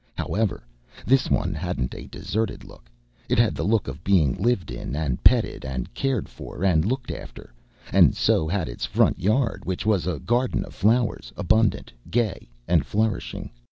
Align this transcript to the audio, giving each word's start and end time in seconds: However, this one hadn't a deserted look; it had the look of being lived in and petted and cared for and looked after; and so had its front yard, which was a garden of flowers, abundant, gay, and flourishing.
However, 0.17 0.63
this 1.05 1.29
one 1.29 1.53
hadn't 1.53 1.93
a 1.93 2.07
deserted 2.07 2.63
look; 2.63 2.85
it 3.29 3.37
had 3.37 3.53
the 3.53 3.61
look 3.63 3.87
of 3.87 4.03
being 4.03 4.33
lived 4.33 4.71
in 4.71 4.95
and 4.95 5.23
petted 5.23 5.63
and 5.63 5.93
cared 5.93 6.27
for 6.27 6.63
and 6.65 6.83
looked 6.83 7.11
after; 7.11 7.53
and 7.93 8.15
so 8.17 8.47
had 8.47 8.67
its 8.67 8.83
front 8.83 9.19
yard, 9.19 9.63
which 9.63 9.85
was 9.85 10.07
a 10.07 10.17
garden 10.17 10.65
of 10.65 10.73
flowers, 10.73 11.31
abundant, 11.37 11.93
gay, 12.09 12.49
and 12.67 12.83
flourishing. 12.83 13.51